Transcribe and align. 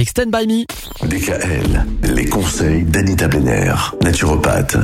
avec 0.00 0.08
Stand 0.08 0.30
By 0.30 0.46
Me. 0.46 0.64
DKL, 1.06 1.84
les 2.04 2.24
conseils 2.24 2.84
d'Anita 2.84 3.28
Benner, 3.28 3.74
naturopathe. 4.02 4.78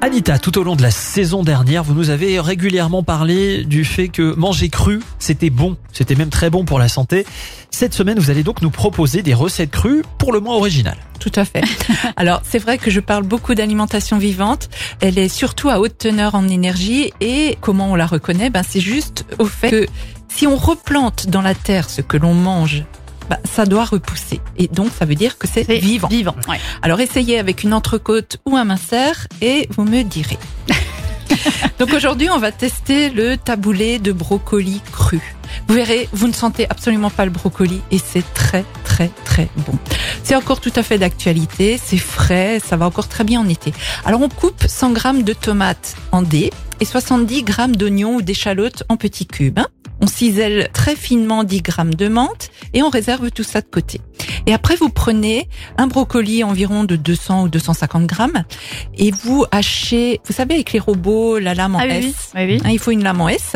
Anita, 0.00 0.38
tout 0.38 0.56
au 0.58 0.62
long 0.62 0.74
de 0.74 0.80
la 0.80 0.90
saison 0.90 1.42
dernière, 1.42 1.84
vous 1.84 1.92
nous 1.92 2.08
avez 2.08 2.40
régulièrement 2.40 3.02
parlé 3.02 3.64
du 3.64 3.84
fait 3.84 4.08
que 4.08 4.34
manger 4.36 4.70
cru, 4.70 5.00
c'était 5.18 5.50
bon, 5.50 5.76
c'était 5.92 6.14
même 6.14 6.30
très 6.30 6.48
bon 6.48 6.64
pour 6.64 6.78
la 6.78 6.88
santé. 6.88 7.26
Cette 7.70 7.92
semaine, 7.92 8.18
vous 8.18 8.30
allez 8.30 8.42
donc 8.42 8.62
nous 8.62 8.70
proposer 8.70 9.20
des 9.20 9.34
recettes 9.34 9.70
crues 9.70 10.02
pour 10.16 10.32
le 10.32 10.40
moins 10.40 10.54
originales. 10.54 10.98
Tout 11.20 11.32
à 11.34 11.44
fait. 11.44 11.64
Alors, 12.16 12.40
c'est 12.42 12.58
vrai 12.58 12.78
que 12.78 12.90
je 12.90 13.00
parle 13.00 13.24
beaucoup 13.24 13.54
d'alimentation 13.54 14.16
vivante. 14.16 14.70
Elle 15.02 15.18
est 15.18 15.28
surtout 15.28 15.68
à 15.68 15.78
haute 15.78 15.98
teneur 15.98 16.34
en 16.34 16.48
énergie 16.48 17.12
et 17.20 17.58
comment 17.60 17.92
on 17.92 17.96
la 17.96 18.06
reconnaît? 18.06 18.48
Ben, 18.48 18.62
c'est 18.66 18.80
juste 18.80 19.26
au 19.38 19.44
fait 19.44 19.68
que 19.68 19.86
si 20.34 20.46
on 20.46 20.56
replante 20.56 21.26
dans 21.26 21.42
la 21.42 21.54
terre 21.54 21.90
ce 21.90 22.00
que 22.00 22.16
l'on 22.16 22.32
mange 22.32 22.84
bah, 23.28 23.38
ça 23.44 23.64
doit 23.64 23.84
repousser. 23.84 24.40
Et 24.56 24.68
donc, 24.68 24.90
ça 24.96 25.04
veut 25.04 25.14
dire 25.14 25.38
que 25.38 25.46
c'est 25.46 25.64
vivant. 25.78 26.08
Vivant. 26.08 26.36
Ouais. 26.48 26.58
Alors, 26.82 27.00
essayez 27.00 27.38
avec 27.38 27.62
une 27.62 27.74
entrecôte 27.74 28.38
ou 28.46 28.56
un 28.56 28.64
mincer 28.64 29.28
et 29.40 29.68
vous 29.70 29.84
me 29.84 30.02
direz. 30.02 30.38
donc, 31.78 31.92
aujourd'hui, 31.92 32.28
on 32.30 32.38
va 32.38 32.52
tester 32.52 33.10
le 33.10 33.36
taboulé 33.36 33.98
de 33.98 34.12
brocoli 34.12 34.80
cru. 34.92 35.20
Vous 35.68 35.74
verrez, 35.74 36.08
vous 36.12 36.28
ne 36.28 36.32
sentez 36.32 36.66
absolument 36.68 37.10
pas 37.10 37.24
le 37.24 37.30
brocoli 37.30 37.80
et 37.90 37.98
c'est 37.98 38.24
très, 38.34 38.64
très, 38.84 39.10
très 39.24 39.48
bon. 39.56 39.78
C'est 40.22 40.34
encore 40.34 40.60
tout 40.60 40.72
à 40.76 40.82
fait 40.82 40.98
d'actualité, 40.98 41.80
c'est 41.82 41.98
frais, 41.98 42.60
ça 42.64 42.76
va 42.76 42.86
encore 42.86 43.08
très 43.08 43.24
bien 43.24 43.40
en 43.40 43.48
été. 43.48 43.72
Alors, 44.04 44.20
on 44.20 44.28
coupe 44.28 44.64
100 44.66 44.92
grammes 44.92 45.22
de 45.22 45.32
tomates 45.32 45.96
en 46.12 46.22
dés 46.22 46.50
et 46.80 46.84
70 46.84 47.42
grammes 47.44 47.76
d'oignons 47.76 48.16
ou 48.16 48.22
d'échalotes 48.22 48.82
en 48.88 48.96
petits 48.96 49.26
cubes. 49.26 49.58
Hein. 49.58 49.66
On 50.04 50.06
cisèle 50.06 50.68
très 50.74 50.96
finement 50.96 51.44
10 51.44 51.62
grammes 51.62 51.94
de 51.94 52.08
menthe 52.08 52.50
et 52.74 52.82
on 52.82 52.90
réserve 52.90 53.30
tout 53.30 53.42
ça 53.42 53.62
de 53.62 53.66
côté. 53.66 54.02
Et 54.46 54.52
après, 54.52 54.76
vous 54.76 54.90
prenez 54.90 55.48
un 55.78 55.86
brocoli 55.86 56.44
environ 56.44 56.84
de 56.84 56.94
200 56.94 57.44
ou 57.44 57.48
250 57.48 58.04
grammes 58.04 58.44
et 58.98 59.10
vous 59.10 59.46
hachez, 59.50 60.20
vous 60.26 60.34
savez, 60.34 60.56
avec 60.56 60.74
les 60.74 60.78
robots, 60.78 61.38
la 61.38 61.54
lame 61.54 61.76
en 61.76 61.78
Ah 61.78 61.86
oui, 61.88 62.08
S. 62.08 62.32
oui, 62.34 62.40
oui, 62.42 62.44
oui. 62.56 62.60
Hein, 62.62 62.68
il 62.70 62.78
faut 62.78 62.90
une 62.90 63.02
lame 63.02 63.22
en 63.22 63.30
S. 63.30 63.54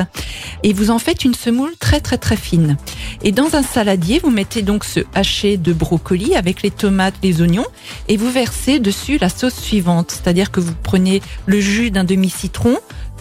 Et 0.63 0.73
vous 0.73 0.91
en 0.91 0.99
faites 0.99 1.23
une 1.27 1.35
semoule 1.35 1.77
très 1.79 2.01
très 2.01 2.17
très 2.17 2.37
fine. 2.37 2.79
Et 3.23 3.31
dans 3.31 3.55
un 3.55 3.63
saladier, 3.63 4.19
vous 4.19 4.31
mettez 4.31 4.63
donc 4.63 4.85
ce 4.85 5.01
haché 5.15 5.59
de 5.59 5.75
brocoli 5.75 6.35
avec 6.35 6.63
les 6.63 6.71
tomates, 6.71 7.17
les 7.23 7.43
oignons, 7.43 7.67
et 8.09 8.17
vous 8.17 8.31
versez 8.31 8.79
dessus 8.81 9.19
la 9.21 9.29
sauce 9.29 9.61
suivante. 9.61 10.13
C'est-à-dire 10.13 10.51
que 10.51 10.61
vous 10.61 10.73
prenez 10.83 11.21
le 11.45 11.61
jus 11.61 11.91
d'un 11.91 12.05
demi-citron, 12.05 12.79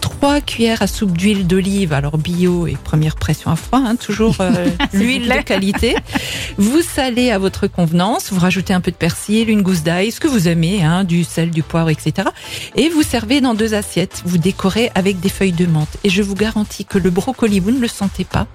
trois 0.08 0.40
cuillères 0.40 0.80
à 0.80 0.86
soupe 0.86 1.16
d'huile 1.16 1.46
d'olive, 1.46 1.92
alors 1.92 2.16
bio 2.16 2.66
et 2.66 2.76
première 2.82 3.14
pression 3.14 3.50
à 3.50 3.56
froid, 3.56 3.80
hein, 3.84 3.96
toujours 3.96 4.36
euh, 4.40 4.68
l'huile 4.94 5.28
de 5.28 5.42
qualité. 5.42 5.96
Vous 6.56 6.80
salez 6.80 7.30
à 7.30 7.38
votre 7.38 7.66
convenance, 7.66 8.32
vous 8.32 8.40
rajoutez 8.40 8.72
un 8.72 8.80
peu 8.80 8.90
de 8.90 8.96
persil, 8.96 9.50
une 9.50 9.62
gousse 9.62 9.82
d'ail, 9.82 10.10
ce 10.10 10.18
que 10.18 10.26
vous 10.26 10.48
aimez, 10.48 10.82
hein, 10.82 11.04
du 11.04 11.24
sel, 11.24 11.50
du 11.50 11.62
poivre, 11.62 11.90
etc. 11.90 12.28
Et 12.74 12.88
vous 12.88 13.02
servez 13.02 13.40
dans 13.40 13.54
deux 13.54 13.74
assiettes. 13.74 14.22
Vous 14.24 14.38
décorez 14.38 14.90
avec 14.94 15.20
des 15.20 15.28
feuilles 15.28 15.52
de 15.52 15.66
menthe. 15.66 15.98
Et 16.04 16.08
je 16.08 16.22
vous 16.22 16.34
garantis 16.34 16.86
que 16.86 16.98
le 16.98 17.10
brocoli, 17.10 17.60
vous 17.60 17.70
ne 17.70 17.80
le 17.80 17.88
sentez 17.88 18.24
pas. 18.24 18.46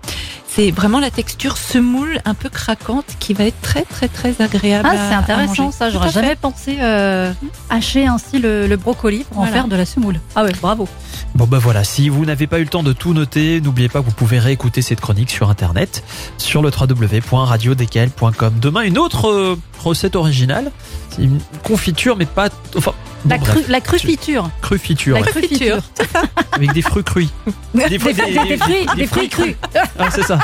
C'est 0.56 0.70
vraiment 0.70 1.00
la 1.00 1.10
texture 1.10 1.58
semoule 1.58 2.20
un 2.26 2.36
peu 2.36 2.48
craquante 2.48 3.06
qui 3.20 3.34
va 3.34 3.46
être 3.46 3.60
très 3.62 3.82
très 3.82 4.08
très 4.08 4.40
agréable. 4.40 4.88
Ah, 4.92 5.10
c'est 5.10 5.16
intéressant 5.16 5.72
ça. 5.72 5.90
J'aurais 5.90 6.10
fait. 6.10 6.22
jamais 6.22 6.36
pensé 6.36 6.78
euh, 6.80 7.34
hacher 7.72 8.06
ainsi 8.06 8.38
le, 8.38 8.68
le 8.68 8.78
brocoli 8.78 9.24
pour 9.24 9.40
en 9.40 9.48
faire 9.48 9.68
de 9.68 9.76
la 9.76 9.86
semoule. 9.86 10.20
Ah 10.36 10.44
ouais, 10.44 10.52
bravo. 10.62 10.88
Bon 11.34 11.48
bah 11.48 11.58
voilà, 11.58 11.84
si 11.84 12.10
vous 12.10 12.26
n'avez 12.26 12.46
pas 12.46 12.60
eu 12.60 12.64
le 12.64 12.70
temps 12.70 12.84
de 12.84 12.94
tout 12.94 13.14
noter, 13.14 13.60
n'oubliez 13.62 13.90
pas 13.90 14.02
que 14.02 14.06
vous 14.06 14.12
pouvez 14.12 14.38
réécouter 14.38 14.84
cette 14.84 15.02
chronique 15.02 15.32
sur 15.32 15.50
internet, 15.50 16.04
sur 16.38 16.62
le 16.62 16.70
www.radiodkl.com. 16.70 18.54
Demain, 18.62 18.82
une 18.82 19.00
autre 19.00 19.30
euh, 19.30 19.58
recette 19.84 20.16
originale, 20.16 20.72
c'est 21.10 21.24
une 21.24 21.40
confiture, 21.64 22.16
mais 22.16 22.28
pas... 22.28 22.50
Enfin, 22.78 22.94
La, 23.30 23.38
bon, 23.38 23.46
cru, 23.46 23.62
la 23.70 23.80
crufiture. 23.82 24.50
crufiture, 24.62 25.16
La 25.16 25.22
ouais, 25.22 25.28
crufiture. 25.32 25.78
avec 26.52 26.74
des 26.74 26.82
fruits 26.82 27.04
crus. 27.04 27.30
Des, 27.74 27.88
Des, 27.90 28.00
fruits- 28.00 28.14
des- 28.14 28.24
des 28.48 28.58
fruits, 28.58 28.86
des 28.98 29.08
fruits 29.08 29.30
crus. 29.30 29.56
Ah, 29.98 30.10
c'est 30.14 30.24
ça. 30.24 30.40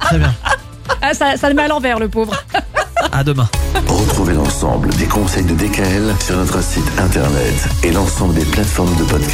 Très 0.00 0.18
bien. 0.18 0.34
Ah, 1.00 1.14
ça, 1.14 1.36
ça 1.36 1.48
le 1.48 1.54
met 1.54 1.62
à 1.62 1.68
l'envers, 1.68 1.98
le 1.98 2.08
pauvre. 2.08 2.34
À 3.12 3.24
demain. 3.24 3.48
Retrouvez 3.86 4.34
l'ensemble 4.34 4.90
des 4.96 5.06
conseils 5.06 5.44
de 5.44 5.54
DKL 5.54 6.14
sur 6.20 6.36
notre 6.36 6.62
site 6.62 6.84
internet 6.98 7.54
et 7.82 7.90
l'ensemble 7.92 8.34
des 8.34 8.44
plateformes 8.44 8.94
de 8.96 9.04
podcast. 9.04 9.26